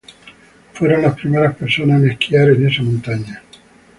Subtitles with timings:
[0.73, 3.43] Fueron las primeras personas en esquiar en esa montaña.